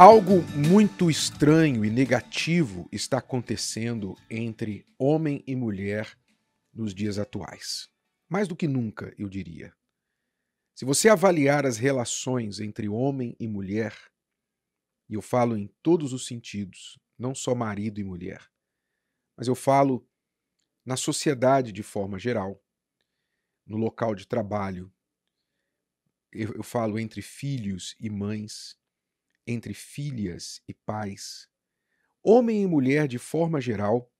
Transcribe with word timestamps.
Algo 0.00 0.42
muito 0.56 1.10
estranho 1.10 1.84
e 1.84 1.90
negativo 1.90 2.88
está 2.92 3.18
acontecendo 3.18 4.14
entre 4.30 4.86
homem 4.96 5.42
e 5.44 5.56
mulher 5.56 6.16
nos 6.72 6.94
dias 6.94 7.18
atuais. 7.18 7.88
Mais 8.28 8.46
do 8.46 8.54
que 8.54 8.68
nunca, 8.68 9.12
eu 9.18 9.28
diria. 9.28 9.74
Se 10.72 10.84
você 10.84 11.08
avaliar 11.08 11.66
as 11.66 11.78
relações 11.78 12.60
entre 12.60 12.88
homem 12.88 13.34
e 13.40 13.48
mulher, 13.48 13.92
e 15.08 15.14
eu 15.14 15.20
falo 15.20 15.56
em 15.56 15.66
todos 15.82 16.12
os 16.12 16.28
sentidos, 16.28 16.96
não 17.18 17.34
só 17.34 17.52
marido 17.52 17.98
e 17.98 18.04
mulher, 18.04 18.48
mas 19.36 19.48
eu 19.48 19.56
falo 19.56 20.08
na 20.86 20.96
sociedade 20.96 21.72
de 21.72 21.82
forma 21.82 22.20
geral, 22.20 22.64
no 23.66 23.76
local 23.76 24.14
de 24.14 24.28
trabalho, 24.28 24.94
eu, 26.30 26.62
falo 26.62 27.00
entre 27.00 27.20
filhos 27.20 27.96
e 27.98 28.08
mães, 28.08 28.78
entre 29.48 29.72
filhas 29.72 30.62
e 30.68 30.74
pais, 30.74 31.48
homem 32.22 32.62
e 32.62 32.66
mulher, 32.66 33.08
de 33.08 33.18
forma 33.18 33.60
geral, 33.60 34.12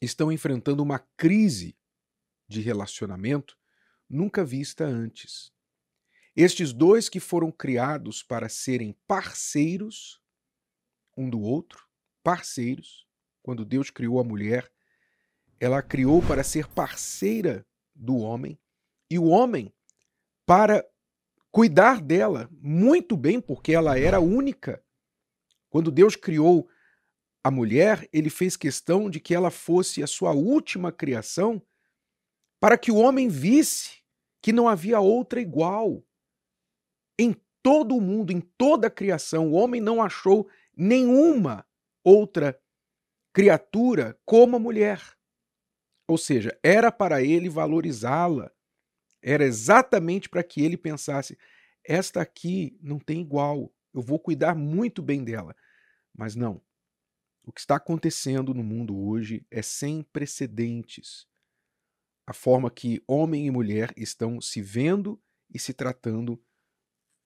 estão 0.00 0.30
enfrentando 0.30 0.82
uma 0.82 1.00
crise 1.16 1.76
de 2.46 2.60
relacionamento 2.60 3.58
nunca 4.08 4.44
vista 4.44 4.84
antes. 4.84 5.52
Estes 6.36 6.72
dois 6.72 7.08
que 7.08 7.18
foram 7.18 7.50
criados 7.50 8.22
para 8.22 8.48
serem 8.48 8.92
parceiros 9.06 10.22
um 11.16 11.28
do 11.28 11.40
outro, 11.40 11.84
parceiros, 12.22 13.04
quando 13.42 13.64
Deus 13.64 13.90
criou 13.90 14.20
a 14.20 14.24
mulher, 14.24 14.70
ela 15.58 15.78
a 15.78 15.82
criou 15.82 16.22
para 16.22 16.44
ser 16.44 16.68
parceira 16.68 17.66
do 17.92 18.18
homem, 18.18 18.56
e 19.10 19.18
o 19.18 19.24
homem 19.24 19.74
para 20.46 20.88
cuidar 21.50 22.00
dela 22.00 22.48
muito 22.52 23.16
bem, 23.16 23.40
porque 23.40 23.72
ela 23.72 23.98
era 23.98 24.20
única. 24.20 24.82
Quando 25.70 25.90
Deus 25.90 26.16
criou 26.16 26.68
a 27.42 27.50
mulher, 27.50 28.08
ele 28.12 28.30
fez 28.30 28.56
questão 28.56 29.08
de 29.08 29.20
que 29.20 29.34
ela 29.34 29.50
fosse 29.50 30.02
a 30.02 30.06
sua 30.06 30.32
última 30.32 30.92
criação, 30.92 31.62
para 32.60 32.76
que 32.76 32.90
o 32.90 32.96
homem 32.96 33.28
visse 33.28 34.02
que 34.42 34.52
não 34.52 34.68
havia 34.68 35.00
outra 35.00 35.40
igual. 35.40 36.04
Em 37.18 37.34
todo 37.62 37.96
o 37.96 38.00
mundo, 38.00 38.32
em 38.32 38.40
toda 38.40 38.86
a 38.86 38.90
criação, 38.90 39.48
o 39.48 39.52
homem 39.52 39.80
não 39.80 40.02
achou 40.02 40.48
nenhuma 40.76 41.66
outra 42.04 42.60
criatura 43.32 44.18
como 44.24 44.56
a 44.56 44.58
mulher. 44.58 45.00
Ou 46.08 46.16
seja, 46.16 46.58
era 46.62 46.90
para 46.90 47.22
ele 47.22 47.48
valorizá-la, 47.48 48.50
era 49.28 49.44
exatamente 49.44 50.26
para 50.28 50.42
que 50.42 50.62
ele 50.62 50.76
pensasse: 50.76 51.38
esta 51.84 52.22
aqui 52.22 52.78
não 52.80 52.98
tem 52.98 53.20
igual, 53.20 53.70
eu 53.92 54.00
vou 54.00 54.18
cuidar 54.18 54.54
muito 54.54 55.02
bem 55.02 55.22
dela. 55.22 55.54
Mas 56.16 56.34
não. 56.34 56.62
O 57.44 57.52
que 57.52 57.60
está 57.60 57.76
acontecendo 57.76 58.54
no 58.54 58.64
mundo 58.64 58.98
hoje 58.98 59.46
é 59.50 59.62
sem 59.62 60.02
precedentes. 60.02 61.26
A 62.26 62.32
forma 62.32 62.70
que 62.70 63.02
homem 63.06 63.46
e 63.46 63.50
mulher 63.50 63.92
estão 63.96 64.40
se 64.40 64.60
vendo 64.60 65.20
e 65.52 65.58
se 65.58 65.72
tratando 65.72 66.42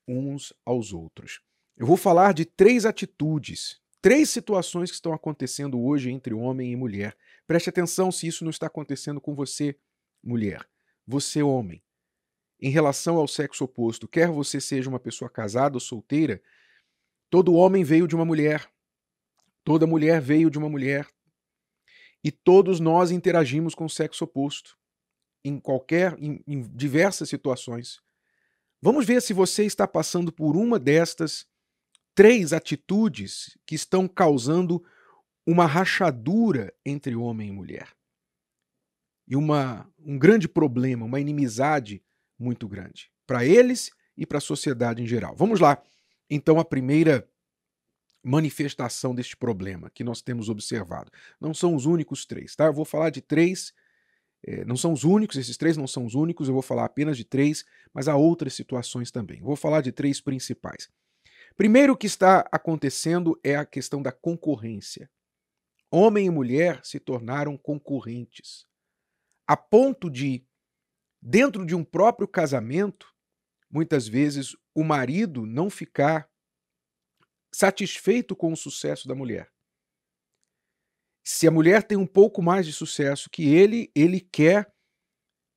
uns 0.07 0.53
aos 0.65 0.93
outros. 0.93 1.41
Eu 1.77 1.87
vou 1.87 1.97
falar 1.97 2.35
de 2.35 2.45
três 2.45 2.85
atitudes, 2.85 3.81
três 4.01 4.31
situações 4.31 4.91
que 4.91 4.97
estão 4.97 5.13
acontecendo 5.13 5.81
hoje 5.81 6.11
entre 6.11 6.35
homem 6.35 6.71
e 6.73 6.77
mulher. 6.77 7.17
Preste 7.47 7.71
atenção 7.71 8.13
se 8.13 8.27
isso 8.27 8.45
não 8.45 8.51
está 8.51 8.67
acontecendo 8.67 9.21
com 9.21 9.35
você, 9.35 9.77
mulher 10.23 10.69
você, 11.07 11.43
homem, 11.43 11.83
em 12.63 12.71
relação 12.71 13.17
ao 13.17 13.27
sexo 13.27 13.65
oposto, 13.65 14.07
quer 14.07 14.29
você 14.29 14.61
seja 14.61 14.89
uma 14.89 15.01
pessoa 15.01 15.29
casada 15.29 15.77
ou 15.77 15.81
solteira, 15.81 16.41
todo 17.29 17.55
homem 17.55 17.83
veio 17.83 18.07
de 18.07 18.15
uma 18.15 18.25
mulher, 18.25 18.71
toda 19.65 19.85
mulher 19.85 20.21
veio 20.21 20.49
de 20.49 20.59
uma 20.59 20.69
mulher, 20.69 21.09
e 22.23 22.31
todos 22.31 22.79
nós 22.79 23.11
interagimos 23.11 23.75
com 23.75 23.85
o 23.85 23.91
sexo 23.91 24.23
oposto 24.23 24.79
em 25.45 25.59
qualquer, 25.59 26.17
em, 26.21 26.41
em 26.47 26.63
diversas 26.63 27.29
situações. 27.29 28.01
Vamos 28.81 29.05
ver 29.05 29.21
se 29.21 29.33
você 29.33 29.65
está 29.65 29.89
passando 29.89 30.31
por 30.31 30.57
uma 30.57 30.79
destas 30.79 31.45
três 32.15 32.53
atitudes 32.53 33.59
que 33.67 33.75
estão 33.75 34.07
causando 34.07 34.85
uma 35.45 35.67
rachadura 35.67 36.73
entre 36.87 37.17
homem 37.17 37.49
e 37.49 37.53
mulher 37.53 37.89
e 39.27 39.35
uma, 39.35 39.91
um 39.99 40.19
grande 40.19 40.47
problema, 40.47 41.05
uma 41.05 41.19
inimizade 41.19 42.03
muito 42.43 42.69
grande 42.69 43.11
para 43.27 43.45
eles 43.45 43.91
e 44.17 44.27
para 44.27 44.39
a 44.39 44.41
sociedade 44.41 45.03
em 45.03 45.07
geral. 45.07 45.35
Vamos 45.37 45.61
lá. 45.61 45.83
Então, 46.29 46.59
a 46.59 46.65
primeira 46.65 47.29
manifestação 48.23 49.15
deste 49.15 49.37
problema 49.37 49.91
que 49.91 50.05
nós 50.05 50.23
temos 50.23 50.49
observado. 50.49 51.11
Não 51.41 51.53
são 51.53 51.75
os 51.75 51.87
únicos 51.87 52.25
três, 52.25 52.55
tá? 52.55 52.67
Eu 52.67 52.73
vou 52.73 52.85
falar 52.85 53.11
de 53.11 53.21
três, 53.21 53.73
é, 54.45 54.65
não 54.65 54.77
são 54.77 54.93
os 54.93 55.03
únicos, 55.03 55.37
esses 55.37 55.57
três 55.57 55.77
não 55.77 55.87
são 55.87 56.05
os 56.05 56.15
únicos, 56.15 56.47
eu 56.47 56.55
vou 56.55 56.63
falar 56.63 56.85
apenas 56.85 57.17
de 57.17 57.25
três, 57.25 57.65
mas 57.93 58.07
há 58.07 58.17
outras 58.17 58.55
situações 58.55 59.11
também. 59.11 59.41
vou 59.41 59.57
falar 59.57 59.81
de 59.81 59.91
três 59.91 60.21
principais. 60.21 60.89
Primeiro 61.57 61.97
que 61.97 62.07
está 62.07 62.49
acontecendo 62.53 63.39
é 63.43 63.57
a 63.57 63.67
questão 63.67 64.01
da 64.01 64.13
concorrência. 64.13 65.11
Homem 65.91 66.27
e 66.27 66.31
mulher 66.31 66.81
se 66.85 66.99
tornaram 66.99 67.57
concorrentes 67.59 68.67
a 69.47 69.57
ponto 69.57 70.09
de, 70.09 70.45
dentro 71.23 71.65
de 71.65 71.75
um 71.75 71.85
próprio 71.85 72.27
casamento, 72.27 73.07
muitas 73.71 74.09
vezes 74.09 74.57
o 74.75 74.83
marido 74.83 75.47
não 75.47 75.71
ficar 75.71 76.29
satisfeito 77.55 78.35
com 78.35 78.53
o 78.53 78.57
sucesso 78.57 79.07
da 79.07 79.15
mulher. 79.15 79.49
Se 81.25 81.47
a 81.47 81.51
mulher 81.53 81.85
tem 81.85 81.97
um 81.97 82.07
pouco 82.07 82.43
mais 82.43 82.67
de 82.67 82.73
sucesso 82.73 83.31
que 83.31 83.55
ele, 83.55 83.93
ele 83.95 84.19
quer 84.19 84.73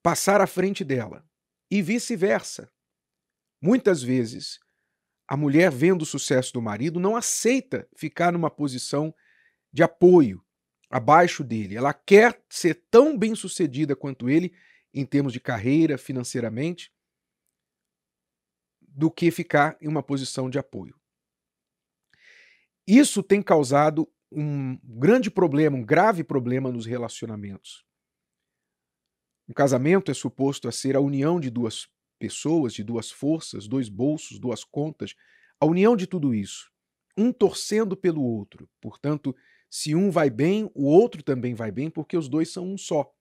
passar 0.04 0.40
à 0.40 0.46
frente 0.46 0.84
dela. 0.84 1.28
E 1.72 1.82
vice-versa. 1.82 2.72
Muitas 3.60 4.04
vezes, 4.04 4.60
a 5.28 5.36
mulher, 5.36 5.72
vendo 5.72 6.04
o 6.04 6.06
sucesso 6.06 6.54
do 6.54 6.62
marido, 6.62 7.00
não 7.00 7.16
aceita 7.16 7.88
ficar 7.96 8.32
numa 8.32 8.52
posição 8.52 9.16
de 9.74 9.82
apoio, 9.82 10.46
abaixo 10.92 11.44
dele. 11.44 11.76
Ela 11.76 11.94
quer 11.94 12.40
ser 12.48 12.86
tão 12.92 13.18
bem 13.18 13.34
sucedida 13.34 13.96
quanto 13.96 14.30
ele 14.30 14.54
em 14.96 15.06
termos 15.06 15.34
de 15.34 15.42
carreira, 15.42 15.98
financeiramente, 15.98 16.90
do 18.82 19.12
que 19.12 19.30
ficar 19.30 19.78
em 19.82 19.90
uma 19.90 20.02
posição 20.02 20.50
de 20.50 20.58
apoio. 20.58 20.96
Isso 22.88 23.22
tem 23.22 23.42
causado 23.42 24.10
um 24.32 24.80
grande 24.84 25.30
problema, 25.30 25.76
um 25.76 25.86
grave 25.86 26.24
problema 26.24 26.72
nos 26.72 26.86
relacionamentos. 26.86 27.84
Um 29.50 29.54
casamento 29.54 30.10
é 30.10 30.14
suposto 30.14 30.68
a 30.68 30.72
ser 30.72 30.96
a 30.96 31.02
união 31.02 31.40
de 31.40 31.50
duas 31.50 31.88
pessoas, 32.18 32.74
de 32.74 32.84
duas 32.84 33.12
forças, 33.12 33.68
dois 33.68 33.90
bolsos, 33.90 34.40
duas 34.40 34.64
contas, 34.64 35.14
a 35.60 35.66
união 35.66 35.96
de 35.96 36.08
tudo 36.08 36.34
isso, 36.34 36.72
um 37.18 37.34
torcendo 37.34 37.98
pelo 37.98 38.24
outro. 38.24 38.70
Portanto, 38.82 39.36
se 39.70 39.94
um 39.94 40.10
vai 40.10 40.30
bem, 40.30 40.72
o 40.74 40.86
outro 40.86 41.22
também 41.22 41.54
vai 41.54 41.70
bem, 41.70 41.90
porque 41.90 42.16
os 42.16 42.30
dois 42.30 42.50
são 42.50 42.66
um 42.66 42.78
só. 42.78 43.14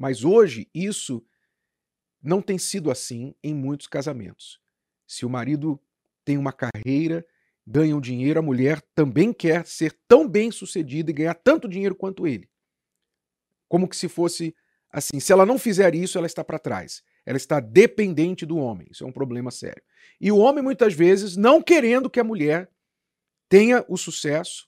Mas 0.00 0.24
hoje 0.24 0.66
isso 0.72 1.22
não 2.22 2.40
tem 2.40 2.56
sido 2.56 2.90
assim 2.90 3.34
em 3.42 3.54
muitos 3.54 3.86
casamentos. 3.86 4.58
Se 5.06 5.26
o 5.26 5.28
marido 5.28 5.78
tem 6.24 6.38
uma 6.38 6.54
carreira, 6.54 7.22
ganha 7.66 7.94
um 7.94 8.00
dinheiro, 8.00 8.38
a 8.38 8.42
mulher 8.42 8.80
também 8.94 9.30
quer 9.30 9.66
ser 9.66 9.92
tão 10.08 10.26
bem 10.26 10.50
sucedida 10.50 11.10
e 11.10 11.12
ganhar 11.12 11.34
tanto 11.34 11.68
dinheiro 11.68 11.94
quanto 11.94 12.26
ele. 12.26 12.48
Como 13.68 13.86
que 13.86 13.94
se 13.94 14.08
fosse 14.08 14.56
assim: 14.90 15.20
se 15.20 15.34
ela 15.34 15.44
não 15.44 15.58
fizer 15.58 15.94
isso, 15.94 16.16
ela 16.16 16.26
está 16.26 16.42
para 16.42 16.58
trás. 16.58 17.02
Ela 17.26 17.36
está 17.36 17.60
dependente 17.60 18.46
do 18.46 18.56
homem. 18.56 18.88
Isso 18.90 19.04
é 19.04 19.06
um 19.06 19.12
problema 19.12 19.50
sério. 19.50 19.82
E 20.18 20.32
o 20.32 20.38
homem, 20.38 20.64
muitas 20.64 20.94
vezes, 20.94 21.36
não 21.36 21.60
querendo 21.60 22.08
que 22.08 22.18
a 22.18 22.24
mulher 22.24 22.70
tenha 23.50 23.84
o 23.86 23.98
sucesso, 23.98 24.66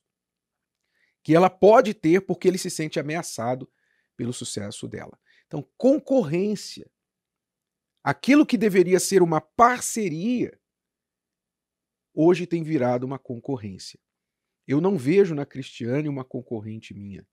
que 1.23 1.35
ela 1.35 1.49
pode 1.49 1.95
ter 1.95 2.21
porque 2.21 2.49
ele 2.49 2.59
se 2.59 2.69
sente 2.69 3.01
ameaçado 3.01 3.67
pelo 4.15 4.33
sucesso 4.35 4.87
dela. 4.87 5.19
Então, 5.53 5.69
concorrência. 5.77 6.91
Aquilo 8.03 8.47
que 8.47 8.57
deveria 8.57 8.99
ser 8.99 9.21
uma 9.21 9.39
parceria, 9.39 10.59
hoje 12.15 12.47
tem 12.47 12.63
virado 12.63 13.05
uma 13.05 13.19
concorrência. 13.19 14.01
Eu 14.67 14.81
não 14.81 14.97
vejo 14.97 15.35
na 15.35 15.45
Cristiane 15.45 16.09
uma 16.09 16.25
concorrente 16.25 16.95
minha. 16.95 17.29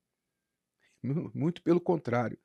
Muito 1.02 1.62
pelo 1.62 1.80
contrário. 1.80 2.38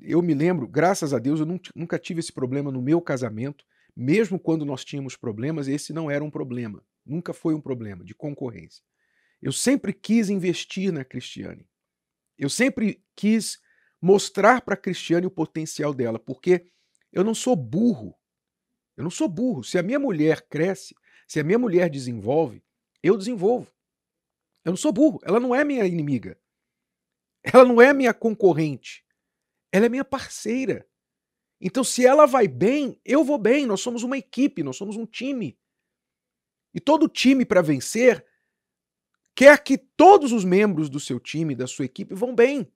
Eu 0.00 0.22
me 0.22 0.32
lembro, 0.32 0.66
graças 0.66 1.12
a 1.12 1.18
Deus, 1.18 1.40
eu 1.40 1.46
nunca 1.74 1.98
tive 1.98 2.20
esse 2.20 2.32
problema 2.32 2.72
no 2.72 2.80
meu 2.80 3.02
casamento. 3.02 3.66
Mesmo 3.94 4.40
quando 4.40 4.64
nós 4.64 4.82
tínhamos 4.82 5.14
problemas, 5.14 5.68
esse 5.68 5.92
não 5.92 6.10
era 6.10 6.24
um 6.24 6.30
problema. 6.30 6.82
Nunca 7.04 7.34
foi 7.34 7.52
um 7.52 7.60
problema 7.60 8.02
de 8.02 8.14
concorrência. 8.14 8.82
Eu 9.42 9.52
sempre 9.52 9.92
quis 9.92 10.30
investir 10.30 10.90
na 10.90 11.04
Cristiane. 11.04 11.68
Eu 12.38 12.48
sempre 12.48 13.04
quis 13.14 13.60
mostrar 14.00 14.60
para 14.60 14.74
a 14.74 14.76
Cristiane 14.76 15.26
o 15.26 15.30
potencial 15.30 15.94
dela, 15.94 16.18
porque 16.18 16.66
eu 17.12 17.24
não 17.24 17.34
sou 17.34 17.56
burro. 17.56 18.14
Eu 18.96 19.04
não 19.04 19.10
sou 19.10 19.28
burro. 19.28 19.62
Se 19.62 19.78
a 19.78 19.82
minha 19.82 19.98
mulher 19.98 20.42
cresce, 20.48 20.94
se 21.26 21.40
a 21.40 21.44
minha 21.44 21.58
mulher 21.58 21.90
desenvolve, 21.90 22.62
eu 23.02 23.16
desenvolvo. 23.16 23.70
Eu 24.64 24.72
não 24.72 24.76
sou 24.76 24.92
burro. 24.92 25.20
Ela 25.22 25.38
não 25.38 25.54
é 25.54 25.64
minha 25.64 25.86
inimiga. 25.86 26.38
Ela 27.42 27.64
não 27.64 27.80
é 27.80 27.92
minha 27.92 28.12
concorrente. 28.12 29.04
Ela 29.70 29.86
é 29.86 29.88
minha 29.88 30.04
parceira. 30.04 30.86
Então, 31.60 31.84
se 31.84 32.04
ela 32.04 32.26
vai 32.26 32.48
bem, 32.48 33.00
eu 33.04 33.24
vou 33.24 33.38
bem. 33.38 33.66
Nós 33.66 33.80
somos 33.80 34.02
uma 34.02 34.18
equipe, 34.18 34.62
nós 34.62 34.76
somos 34.76 34.96
um 34.96 35.06
time. 35.06 35.58
E 36.74 36.80
todo 36.80 37.08
time, 37.08 37.44
para 37.46 37.62
vencer, 37.62 38.26
quer 39.34 39.62
que 39.62 39.78
todos 39.78 40.32
os 40.32 40.44
membros 40.44 40.90
do 40.90 41.00
seu 41.00 41.18
time, 41.18 41.54
da 41.54 41.66
sua 41.66 41.84
equipe, 41.84 42.14
vão 42.14 42.34
bem. 42.34 42.70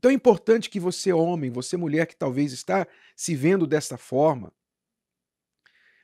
Então 0.00 0.10
é 0.10 0.14
importante 0.14 0.70
que 0.70 0.80
você, 0.80 1.12
homem, 1.12 1.50
você, 1.50 1.76
mulher, 1.76 2.06
que 2.06 2.16
talvez 2.16 2.54
está 2.54 2.86
se 3.14 3.36
vendo 3.36 3.66
dessa 3.66 3.98
forma, 3.98 4.50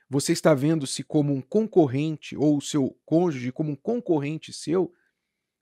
você 0.07 0.33
está 0.33 0.53
vendo-se 0.53 1.03
como 1.03 1.33
um 1.33 1.41
concorrente, 1.41 2.37
ou 2.37 2.57
o 2.57 2.61
seu 2.61 2.95
cônjuge 3.03 3.51
como 3.51 3.71
um 3.71 3.75
concorrente 3.75 4.53
seu, 4.53 4.93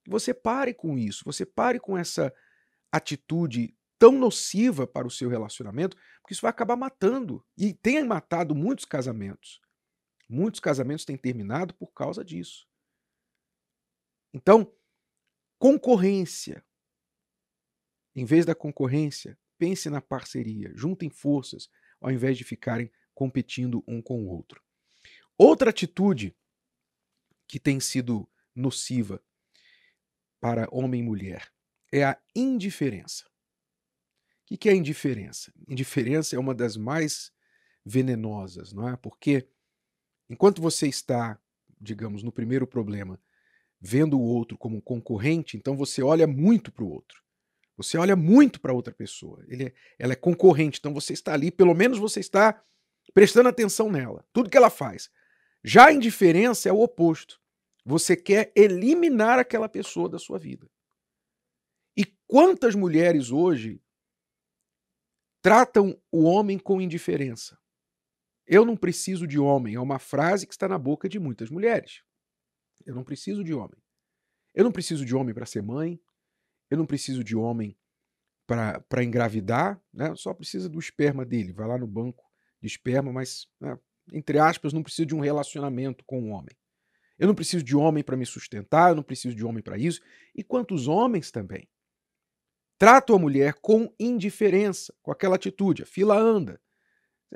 você 0.06 0.34
pare 0.34 0.74
com 0.74 0.98
isso, 0.98 1.24
você 1.24 1.46
pare 1.46 1.80
com 1.80 1.98
essa 1.98 2.34
atitude 2.92 3.74
tão 3.98 4.12
nociva 4.12 4.86
para 4.86 5.08
o 5.08 5.12
seu 5.12 5.30
relacionamento, 5.30 5.96
porque 6.20 6.34
isso 6.34 6.42
vai 6.42 6.50
acabar 6.50 6.76
matando. 6.76 7.42
E 7.58 7.74
tem 7.74 8.04
matado 8.04 8.54
muitos 8.54 8.84
casamentos. 8.84 9.62
Muitos 10.28 10.60
casamentos 10.60 11.06
têm 11.06 11.16
terminado 11.16 11.74
por 11.74 11.94
causa 11.94 12.22
disso. 12.22 12.68
Então, 14.34 14.70
concorrência. 15.58 16.62
Em 18.16 18.24
vez 18.24 18.46
da 18.46 18.56
concorrência, 18.56 19.38
pense 19.58 19.90
na 19.90 20.02
parceria, 20.02 20.72
juntem 20.76 21.10
forças, 21.10 21.70
ao 22.00 22.12
invés 22.12 22.38
de 22.38 22.44
ficarem 22.44 22.92
competindo 23.14 23.84
um 23.88 24.02
com 24.02 24.24
o 24.24 24.28
outro. 24.28 24.62
Outra 25.38 25.70
atitude 25.70 26.36
que 27.48 27.60
tem 27.60 27.80
sido 27.80 28.30
nociva 28.56 29.22
para 30.40 30.68
homem 30.72 31.02
e 31.02 31.04
mulher 31.04 31.52
é 31.92 32.04
a 32.04 32.18
indiferença. 32.36 33.26
O 34.50 34.58
que 34.58 34.70
é 34.70 34.76
indiferença? 34.76 35.52
Indiferença 35.68 36.36
é 36.36 36.40
uma 36.40 36.54
das 36.54 36.78
mais 36.78 37.32
venenosas, 37.86 38.72
não 38.72 38.88
é? 38.88 38.96
Porque 38.96 39.50
enquanto 40.30 40.62
você 40.62 40.88
está, 40.88 41.40
digamos, 41.82 42.24
no 42.24 42.32
primeiro 42.32 42.68
problema, 42.68 43.20
vendo 43.82 44.20
o 44.20 44.24
outro 44.24 44.58
como 44.58 44.78
um 44.78 44.82
concorrente, 44.82 45.58
então 45.58 45.76
você 45.76 46.02
olha 46.02 46.28
muito 46.28 46.72
para 46.72 46.84
o 46.84 46.90
outro. 46.90 47.25
Você 47.78 47.98
olha 47.98 48.16
muito 48.16 48.60
para 48.60 48.74
outra 48.74 48.94
pessoa. 48.94 49.44
Ele 49.48 49.66
é, 49.66 49.74
ela 50.00 50.14
é 50.14 50.16
concorrente, 50.16 50.80
então 50.80 50.94
você 50.94 51.14
está 51.14 51.34
ali, 51.34 51.52
pelo 51.52 51.74
menos 51.74 51.98
você 51.98 52.20
está 52.20 52.64
prestando 53.14 53.50
atenção 53.50 53.92
nela, 53.92 54.26
tudo 54.34 54.50
que 54.50 54.58
ela 54.58 54.70
faz. 54.70 55.10
Já 55.64 55.88
a 55.88 55.94
indiferença 55.94 56.70
é 56.70 56.72
o 56.72 56.82
oposto. 56.82 57.42
Você 57.86 58.16
quer 58.16 58.52
eliminar 58.56 59.40
aquela 59.40 59.70
pessoa 59.70 60.10
da 60.10 60.18
sua 60.18 60.40
vida. 60.40 60.70
E 61.96 62.06
quantas 62.28 62.76
mulheres 62.76 63.32
hoje 63.32 63.82
tratam 65.42 66.00
o 66.12 66.24
homem 66.24 66.58
com 66.58 66.82
indiferença? 66.82 67.60
Eu 68.48 68.64
não 68.64 68.78
preciso 68.78 69.26
de 69.26 69.40
homem 69.40 69.76
é 69.76 69.80
uma 69.80 69.98
frase 69.98 70.46
que 70.46 70.54
está 70.54 70.68
na 70.68 70.78
boca 70.78 71.10
de 71.10 71.20
muitas 71.20 71.50
mulheres. 71.50 72.04
Eu 72.86 72.94
não 72.94 73.04
preciso 73.04 73.44
de 73.44 73.54
homem. 73.54 73.82
Eu 74.54 74.64
não 74.64 74.72
preciso 74.72 75.04
de 75.04 75.16
homem 75.16 75.34
para 75.34 75.46
ser 75.46 75.62
mãe. 75.62 76.00
Eu 76.70 76.78
não 76.78 76.86
preciso 76.86 77.24
de 77.24 77.36
homem 77.36 77.78
para 78.48 79.04
engravidar. 79.04 79.82
Né? 79.94 80.14
Só 80.16 80.34
precisa 80.34 80.70
do 80.70 80.80
esperma 80.80 81.26
dele. 81.26 81.54
Vai 81.54 81.68
lá 81.68 81.78
no 81.78 81.88
banco 81.88 82.24
de 82.62 82.68
esperma, 82.68 83.12
mas, 83.12 83.48
né, 83.60 83.78
entre 84.12 84.40
aspas, 84.40 84.74
não 84.74 84.84
preciso 84.84 85.08
de 85.08 85.16
um 85.16 85.20
relacionamento 85.20 86.04
com 86.06 86.22
um 86.22 86.32
homem. 86.32 86.56
Eu 87.18 87.28
não 87.28 87.36
preciso 87.36 87.64
de 87.64 87.76
homem 87.76 88.04
para 88.04 88.18
me 88.18 88.26
sustentar. 88.26 88.90
Eu 88.90 88.96
não 88.96 89.04
preciso 89.04 89.36
de 89.36 89.46
homem 89.46 89.64
para 89.64 89.78
isso. 89.78 90.02
E 90.34 90.44
quantos 90.44 90.88
homens 90.88 91.32
também 91.32 91.68
tratam 92.78 93.16
a 93.16 93.20
mulher 93.20 93.54
com 93.62 93.94
indiferença, 94.00 94.94
com 95.02 95.12
aquela 95.12 95.36
atitude. 95.36 95.84
A 95.84 95.86
fila 95.86 96.18
anda. 96.18 96.60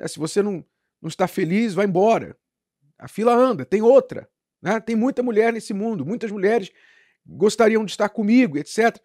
Se 0.06 0.18
você 0.18 0.42
não, 0.42 0.64
não 1.00 1.08
está 1.08 1.26
feliz, 1.26 1.74
vai 1.74 1.86
embora. 1.86 2.36
A 2.98 3.08
fila 3.08 3.34
anda, 3.34 3.64
tem 3.64 3.82
outra. 3.82 4.28
Né? 4.60 4.78
Tem 4.80 4.94
muita 4.94 5.22
mulher 5.22 5.52
nesse 5.52 5.72
mundo, 5.72 6.04
muitas 6.04 6.30
mulheres 6.30 6.70
gostariam 7.24 7.84
de 7.84 7.92
estar 7.92 8.08
comigo, 8.08 8.58
etc. 8.58 8.98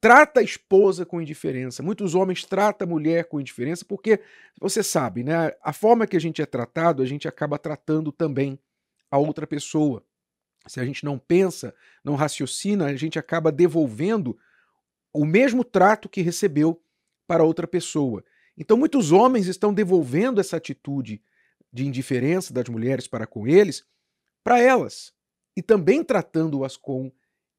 Trata 0.00 0.40
a 0.40 0.42
esposa 0.42 1.04
com 1.04 1.20
indiferença. 1.20 1.82
Muitos 1.82 2.14
homens 2.14 2.44
tratam 2.44 2.86
a 2.86 2.90
mulher 2.90 3.24
com 3.24 3.40
indiferença 3.40 3.84
porque, 3.84 4.20
você 4.60 4.82
sabe, 4.82 5.24
né? 5.24 5.52
a 5.62 5.72
forma 5.72 6.06
que 6.06 6.16
a 6.16 6.20
gente 6.20 6.40
é 6.40 6.46
tratado, 6.46 7.02
a 7.02 7.06
gente 7.06 7.26
acaba 7.26 7.58
tratando 7.58 8.12
também 8.12 8.58
a 9.10 9.18
outra 9.18 9.46
pessoa. 9.46 10.04
Se 10.66 10.78
a 10.78 10.84
gente 10.84 11.04
não 11.04 11.18
pensa, 11.18 11.74
não 12.04 12.14
raciocina, 12.14 12.86
a 12.86 12.96
gente 12.96 13.18
acaba 13.18 13.50
devolvendo 13.50 14.38
o 15.12 15.24
mesmo 15.24 15.64
trato 15.64 16.08
que 16.08 16.20
recebeu 16.20 16.80
para 17.26 17.42
outra 17.42 17.66
pessoa. 17.66 18.24
Então, 18.56 18.76
muitos 18.76 19.10
homens 19.10 19.46
estão 19.46 19.72
devolvendo 19.72 20.40
essa 20.40 20.56
atitude 20.56 21.22
de 21.72 21.86
indiferença 21.86 22.52
das 22.52 22.68
mulheres 22.68 23.06
para 23.06 23.26
com 23.26 23.46
eles 23.46 23.84
para 24.42 24.60
elas 24.60 25.12
e 25.56 25.62
também 25.62 26.02
tratando-as 26.02 26.76
com 26.76 27.12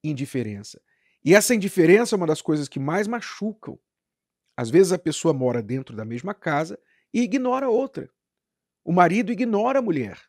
indiferença. 0.04 0.82
E 1.24 1.36
essa 1.36 1.54
indiferença 1.54 2.16
é 2.16 2.18
uma 2.18 2.28
das 2.28 2.42
coisas 2.42 2.68
que 2.68 2.80
mais 2.80 3.08
machucam. 3.08 3.78
Às 4.56 4.70
vezes 4.70 4.92
a 4.92 5.00
pessoa 5.00 5.34
mora 5.34 5.62
dentro 5.62 5.96
da 5.96 6.06
mesma 6.06 6.34
casa 6.34 6.80
e 7.14 7.22
ignora 7.22 7.66
a 7.66 7.70
outra. 7.70 8.10
O 8.84 8.92
marido 8.92 9.32
ignora 9.32 9.80
a 9.80 9.82
mulher. 9.82 10.20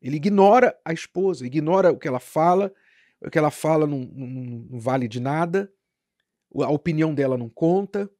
Ele 0.00 0.16
ignora 0.16 0.78
a 0.84 0.92
esposa, 0.92 1.46
ignora 1.46 1.92
o 1.92 1.98
que 1.98 2.08
ela 2.08 2.20
fala, 2.20 2.72
o 3.20 3.30
que 3.30 3.38
ela 3.38 3.50
fala 3.50 3.86
não, 3.86 3.98
não, 3.98 4.66
não 4.70 4.80
vale 4.80 5.06
de 5.06 5.20
nada, 5.20 5.70
a 6.54 6.70
opinião 6.70 7.14
dela 7.14 7.36
não 7.36 7.48
conta, 7.48 8.10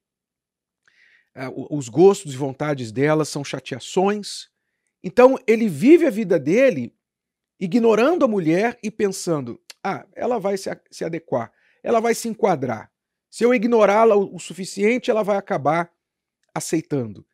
os 1.71 1.89
gostos 1.89 2.35
e 2.35 2.37
vontades 2.37 2.93
dela 2.93 3.25
são 3.25 3.43
chateações. 3.43 4.51
Então 5.03 5.39
ele 5.47 5.69
vive 5.69 6.07
a 6.07 6.11
vida 6.11 6.39
dele 6.39 6.95
ignorando 7.59 8.25
a 8.25 8.29
mulher 8.29 8.79
e 8.83 8.91
pensando: 8.91 9.61
ah, 9.83 10.07
ela 10.15 10.39
vai 10.39 10.57
se, 10.59 10.71
se 10.91 11.05
adequar, 11.05 11.53
ela 11.83 12.01
vai 12.01 12.15
se 12.15 12.29
enquadrar. 12.29 12.91
Se 13.31 13.45
eu 13.45 13.55
ignorá-la 13.55 14.17
o, 14.17 14.39
suficiente, 14.39 15.11
ela 15.11 15.23
vai 15.23 15.37
acabar 15.37 15.93
aceitando. 16.55 17.27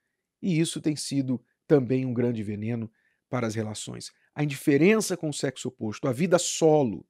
E 0.42 0.60
isso 0.60 0.80
tem 0.80 0.94
sido 0.94 1.42
também 1.66 2.04
um 2.04 2.12
grande 2.12 2.42
veneno 2.42 2.90
para 3.28 3.46
as 3.46 3.54
relações. 3.54 4.12
A 4.34 4.44
indiferença 4.44 5.16
com 5.16 5.30
o 5.30 5.34
sexo 5.34 5.68
oposto, 5.68 6.06
a 6.06 6.12
vida 6.12 6.38
solo. 6.38 7.06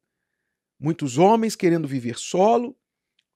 Muitos 0.78 1.18
homens 1.18 1.56
querendo 1.56 1.88
viver 1.88 2.16
solo, 2.16 2.78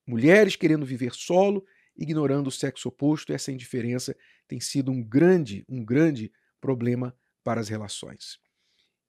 mulheres 0.07 0.55
querendo 0.55 0.87
viver 0.87 1.13
solo, 1.13 1.65
ignorando 1.97 2.47
o 2.47 2.53
sexo 2.53 2.89
oposto, 2.89 3.33
essa 3.33 3.51
indiferença 3.51 4.17
tem 4.47 4.61
sido 4.61 4.91
um 4.91 5.03
grande, 5.03 5.65
um 5.69 5.85
grande 5.85 6.33
problema 6.61 7.17
para 7.43 7.61
as 7.61 7.69
relações. 7.69 8.39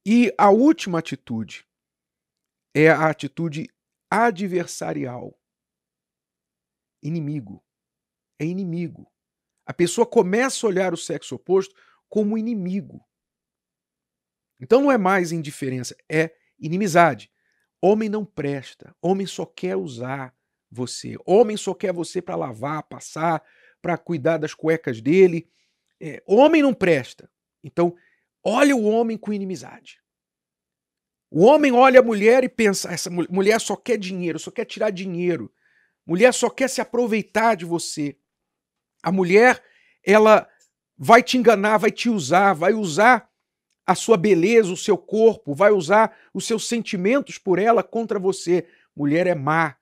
E 0.06 0.34
a 0.38 0.50
última 0.50 1.00
atitude 1.00 1.66
é 2.74 2.90
a 2.90 3.10
atitude 3.10 3.70
adversarial. 4.12 5.40
Inimigo. 7.02 7.64
É 8.38 8.46
inimigo. 8.46 9.10
A 9.66 9.74
pessoa 9.74 10.06
começa 10.06 10.66
a 10.66 10.70
olhar 10.70 10.94
o 10.94 10.98
sexo 10.98 11.36
oposto 11.36 11.74
como 12.10 12.38
inimigo. 12.38 13.04
Então 14.60 14.82
não 14.82 14.92
é 14.92 14.98
mais 14.98 15.32
indiferença, 15.32 15.96
é 16.10 16.36
inimizade. 16.60 17.32
Homem 17.82 18.10
não 18.10 18.26
presta, 18.26 18.96
homem 19.02 19.26
só 19.26 19.46
quer 19.46 19.76
usar 19.76 20.36
você. 20.70 21.16
Homem 21.26 21.58
só 21.58 21.74
quer 21.74 21.94
você 21.94 22.22
para 22.22 22.36
lavar, 22.36 22.84
passar, 22.84 23.44
para 23.82 23.98
cuidar 23.98 24.38
das 24.38 24.54
cuecas 24.54 25.02
dele. 25.02 25.50
É, 26.00 26.22
homem 26.26 26.62
não 26.62 26.74
presta. 26.74 27.32
Então, 27.64 27.96
olha 28.44 28.76
o 28.76 28.84
homem 28.84 29.18
com 29.18 29.34
inimizade. 29.34 30.01
O 31.34 31.46
homem 31.46 31.72
olha 31.72 32.02
a 32.02 32.04
mulher 32.04 32.44
e 32.44 32.50
pensa: 32.50 32.92
essa 32.92 33.10
mulher 33.10 33.60
só 33.62 33.78
quer 33.78 33.98
dinheiro, 33.98 34.38
só 34.38 34.52
quer 34.52 34.66
tirar 34.66 34.90
dinheiro. 34.90 35.50
Mulher 36.06 36.34
só 36.34 36.50
quer 36.50 36.70
se 36.70 36.82
aproveitar 36.82 37.56
de 37.56 37.64
você. 37.64 38.18
A 39.02 39.12
mulher, 39.12 39.64
ela 40.04 40.48
vai 40.98 41.24
te 41.24 41.38
enganar, 41.38 41.78
vai 41.78 41.90
te 41.90 42.10
usar, 42.10 42.54
vai 42.54 42.74
usar 42.74 43.32
a 43.88 43.96
sua 43.96 44.18
beleza, 44.18 44.72
o 44.74 44.78
seu 44.78 44.98
corpo, 44.98 45.56
vai 45.56 45.72
usar 45.72 46.16
os 46.34 46.46
seus 46.46 46.68
sentimentos 46.68 47.38
por 47.38 47.58
ela 47.58 47.82
contra 47.82 48.20
você. 48.20 48.68
Mulher 48.94 49.26
é 49.26 49.34
má. 49.34 49.78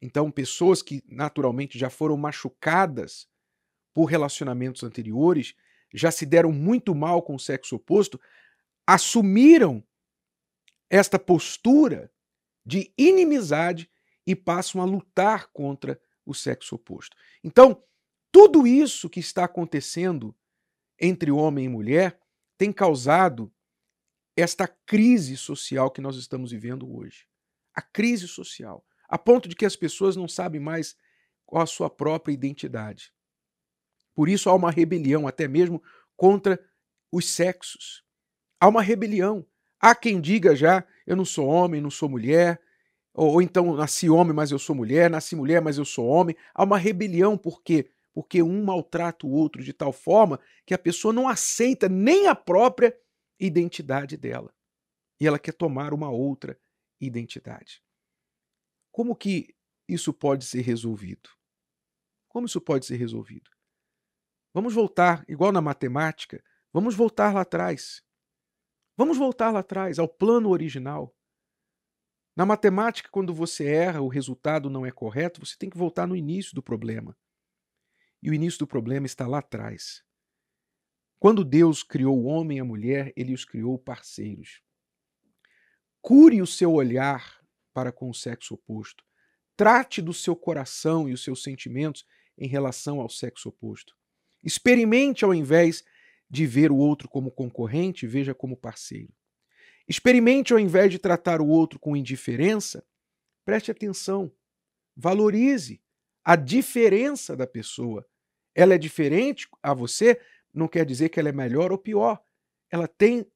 Então, 0.00 0.30
pessoas 0.30 0.80
que 0.80 1.02
naturalmente 1.08 1.78
já 1.78 1.90
foram 1.90 2.16
machucadas 2.16 3.26
por 3.92 4.04
relacionamentos 4.04 4.84
anteriores, 4.84 5.54
já 5.92 6.10
se 6.10 6.24
deram 6.24 6.52
muito 6.52 6.94
mal 6.94 7.22
com 7.22 7.34
o 7.34 7.40
sexo 7.40 7.76
oposto, 7.76 8.20
assumiram 8.86 9.82
esta 10.90 11.18
postura 11.18 12.12
de 12.64 12.92
inimizade 12.96 13.90
e 14.26 14.34
passam 14.34 14.80
a 14.80 14.84
lutar 14.84 15.48
contra 15.52 16.00
o 16.24 16.34
sexo 16.34 16.74
oposto. 16.74 17.16
Então, 17.42 17.82
tudo 18.32 18.66
isso 18.66 19.08
que 19.08 19.20
está 19.20 19.44
acontecendo 19.44 20.36
entre 21.00 21.30
homem 21.30 21.66
e 21.66 21.68
mulher 21.68 22.20
tem 22.58 22.72
causado 22.72 23.52
esta 24.36 24.66
crise 24.66 25.36
social 25.36 25.90
que 25.90 26.00
nós 26.00 26.16
estamos 26.16 26.50
vivendo 26.50 26.94
hoje. 26.94 27.26
A 27.74 27.80
crise 27.80 28.26
social, 28.26 28.84
a 29.08 29.16
ponto 29.16 29.48
de 29.48 29.54
que 29.54 29.64
as 29.64 29.76
pessoas 29.76 30.16
não 30.16 30.28
sabem 30.28 30.60
mais 30.60 30.96
qual 31.44 31.62
a 31.62 31.66
sua 31.66 31.88
própria 31.88 32.32
identidade. 32.32 33.12
Por 34.14 34.28
isso 34.28 34.50
há 34.50 34.54
uma 34.54 34.70
rebelião, 34.70 35.28
até 35.28 35.46
mesmo 35.46 35.82
contra 36.16 36.58
os 37.12 37.28
sexos. 37.28 38.02
Há 38.60 38.68
uma 38.68 38.82
rebelião. 38.82 39.46
Há 39.80 39.94
quem 39.94 40.20
diga 40.20 40.54
já: 40.54 40.84
eu 41.06 41.16
não 41.16 41.24
sou 41.24 41.46
homem, 41.46 41.80
não 41.80 41.90
sou 41.90 42.08
mulher, 42.08 42.60
ou, 43.14 43.34
ou 43.34 43.42
então 43.42 43.74
nasci 43.74 44.08
homem, 44.10 44.34
mas 44.34 44.50
eu 44.50 44.58
sou 44.58 44.74
mulher, 44.76 45.10
nasci 45.10 45.34
mulher, 45.34 45.60
mas 45.62 45.78
eu 45.78 45.84
sou 45.84 46.06
homem. 46.06 46.36
Há 46.54 46.64
uma 46.64 46.78
rebelião, 46.78 47.36
por 47.36 47.62
quê? 47.62 47.90
Porque 48.12 48.42
um 48.42 48.64
maltrata 48.64 49.26
o 49.26 49.30
outro 49.30 49.62
de 49.62 49.72
tal 49.72 49.92
forma 49.92 50.40
que 50.64 50.74
a 50.74 50.78
pessoa 50.78 51.12
não 51.12 51.28
aceita 51.28 51.88
nem 51.88 52.26
a 52.28 52.34
própria 52.34 52.96
identidade 53.38 54.16
dela. 54.16 54.54
E 55.20 55.26
ela 55.26 55.38
quer 55.38 55.52
tomar 55.52 55.92
uma 55.92 56.10
outra 56.10 56.58
identidade. 57.00 57.82
Como 58.90 59.14
que 59.14 59.54
isso 59.88 60.12
pode 60.12 60.44
ser 60.44 60.62
resolvido? 60.62 61.28
Como 62.28 62.46
isso 62.46 62.60
pode 62.60 62.86
ser 62.86 62.96
resolvido? 62.96 63.50
Vamos 64.52 64.74
voltar, 64.74 65.24
igual 65.28 65.52
na 65.52 65.60
matemática, 65.60 66.42
vamos 66.72 66.94
voltar 66.94 67.34
lá 67.34 67.42
atrás. 67.42 68.02
Vamos 68.96 69.18
voltar 69.18 69.50
lá 69.50 69.60
atrás, 69.60 69.98
ao 69.98 70.08
plano 70.08 70.48
original. 70.48 71.14
Na 72.34 72.46
matemática, 72.46 73.10
quando 73.10 73.34
você 73.34 73.66
erra, 73.66 74.00
o 74.00 74.08
resultado 74.08 74.70
não 74.70 74.86
é 74.86 74.90
correto, 74.90 75.44
você 75.44 75.56
tem 75.58 75.68
que 75.68 75.76
voltar 75.76 76.06
no 76.06 76.16
início 76.16 76.54
do 76.54 76.62
problema. 76.62 77.16
E 78.22 78.30
o 78.30 78.34
início 78.34 78.58
do 78.60 78.66
problema 78.66 79.06
está 79.06 79.26
lá 79.26 79.38
atrás. 79.38 80.02
Quando 81.18 81.44
Deus 81.44 81.82
criou 81.82 82.18
o 82.18 82.24
homem 82.24 82.58
e 82.58 82.60
a 82.60 82.64
mulher, 82.64 83.12
ele 83.16 83.34
os 83.34 83.44
criou 83.44 83.78
parceiros. 83.78 84.62
Cure 86.00 86.40
o 86.40 86.46
seu 86.46 86.72
olhar 86.72 87.40
para 87.74 87.92
com 87.92 88.08
o 88.08 88.14
sexo 88.14 88.54
oposto. 88.54 89.04
Trate 89.56 90.00
do 90.00 90.12
seu 90.12 90.36
coração 90.36 91.08
e 91.08 91.12
os 91.12 91.22
seus 91.22 91.42
sentimentos 91.42 92.06
em 92.38 92.46
relação 92.46 93.00
ao 93.00 93.08
sexo 93.08 93.48
oposto. 93.48 93.94
Experimente 94.42 95.24
ao 95.24 95.34
invés 95.34 95.82
de 96.28 96.46
ver 96.46 96.70
o 96.72 96.76
outro 96.76 97.08
como 97.08 97.30
concorrente, 97.30 98.06
veja 98.06 98.34
como 98.34 98.56
parceiro. 98.56 99.12
Experimente 99.88 100.52
ao 100.52 100.58
invés 100.58 100.90
de 100.90 100.98
tratar 100.98 101.40
o 101.40 101.46
outro 101.46 101.78
com 101.78 101.96
indiferença, 101.96 102.84
preste 103.44 103.70
atenção, 103.70 104.32
valorize 104.96 105.80
a 106.24 106.34
diferença 106.34 107.36
da 107.36 107.46
pessoa. 107.46 108.04
Ela 108.54 108.74
é 108.74 108.78
diferente 108.78 109.46
a 109.62 109.72
você, 109.72 110.20
não 110.52 110.66
quer 110.66 110.84
dizer 110.84 111.08
que 111.08 111.20
ela 111.20 111.28
é 111.28 111.32
melhor 111.32 111.70
ou 111.70 111.78
pior. 111.78 112.20
Ela 112.70 112.88
tem 112.88 113.30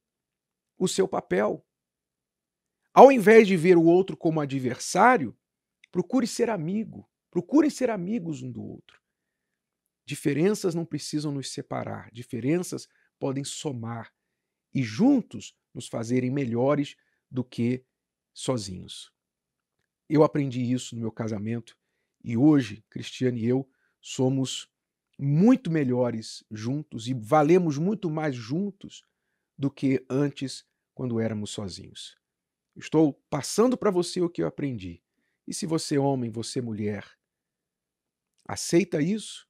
o 0.77 0.87
seu 0.87 1.07
papel. 1.07 1.65
Ao 2.93 3.11
invés 3.11 3.47
de 3.47 3.55
ver 3.55 3.77
o 3.77 3.85
outro 3.85 4.17
como 4.17 4.41
adversário, 4.41 5.37
procure 5.89 6.27
ser 6.27 6.49
amigo. 6.49 7.09
Procure 7.29 7.71
ser 7.71 7.89
amigos 7.89 8.41
um 8.41 8.51
do 8.51 8.61
outro. 8.61 9.00
Diferenças 10.05 10.75
não 10.75 10.85
precisam 10.85 11.31
nos 11.31 11.51
separar, 11.51 12.09
diferenças 12.11 12.87
podem 13.19 13.43
somar 13.43 14.11
e 14.73 14.83
juntos 14.83 15.55
nos 15.73 15.87
fazerem 15.87 16.31
melhores 16.31 16.95
do 17.29 17.43
que 17.43 17.85
sozinhos. 18.33 19.11
Eu 20.09 20.23
aprendi 20.23 20.61
isso 20.61 20.95
no 20.95 21.01
meu 21.01 21.11
casamento 21.11 21.77
e 22.23 22.35
hoje, 22.35 22.83
Cristiane 22.89 23.41
e 23.41 23.47
eu 23.47 23.69
somos 23.99 24.69
muito 25.17 25.69
melhores 25.69 26.43
juntos 26.49 27.07
e 27.07 27.13
valemos 27.13 27.77
muito 27.77 28.09
mais 28.09 28.35
juntos 28.35 29.03
do 29.57 29.69
que 29.69 30.03
antes 30.09 30.65
quando 30.93 31.19
éramos 31.19 31.51
sozinhos. 31.51 32.17
Estou 32.75 33.13
passando 33.29 33.77
para 33.77 33.91
você 33.91 34.21
o 34.21 34.29
que 34.29 34.41
eu 34.41 34.47
aprendi. 34.47 35.03
E 35.47 35.53
se 35.53 35.65
você 35.65 35.97
homem, 35.97 36.31
você 36.31 36.61
mulher, 36.61 37.05
aceita 38.47 39.01
isso, 39.01 39.47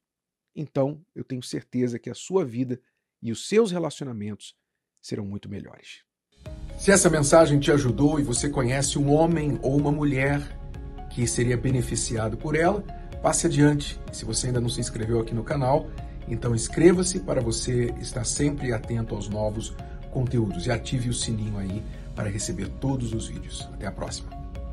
então 0.55 1.03
eu 1.15 1.23
tenho 1.23 1.41
certeza 1.41 1.99
que 1.99 2.09
a 2.09 2.15
sua 2.15 2.45
vida 2.45 2.79
e 3.21 3.31
os 3.31 3.47
seus 3.47 3.71
relacionamentos 3.71 4.55
serão 5.01 5.25
muito 5.25 5.49
melhores. 5.49 6.03
Se 6.77 6.91
essa 6.91 7.09
mensagem 7.09 7.59
te 7.59 7.71
ajudou 7.71 8.19
e 8.19 8.23
você 8.23 8.49
conhece 8.49 8.97
um 8.97 9.13
homem 9.13 9.59
ou 9.61 9.77
uma 9.77 9.91
mulher 9.91 10.41
que 11.11 11.27
seria 11.27 11.57
beneficiado 11.57 12.37
por 12.37 12.55
ela, 12.55 12.81
passe 13.21 13.45
adiante. 13.45 13.99
Se 14.11 14.25
você 14.25 14.47
ainda 14.47 14.61
não 14.61 14.69
se 14.69 14.79
inscreveu 14.79 15.19
aqui 15.19 15.33
no 15.33 15.43
canal, 15.43 15.89
então 16.27 16.55
inscreva-se 16.55 17.19
para 17.19 17.41
você 17.41 17.93
estar 17.99 18.23
sempre 18.23 18.73
atento 18.73 19.13
aos 19.13 19.29
novos 19.29 19.75
conteúdos 20.11 20.65
e 20.65 20.71
ative 20.71 21.09
o 21.09 21.13
sininho 21.13 21.57
aí 21.57 21.83
para 22.15 22.29
receber 22.29 22.67
todos 22.79 23.13
os 23.13 23.27
vídeos. 23.27 23.69
Até 23.73 23.85
a 23.85 23.91
próxima. 23.91 24.40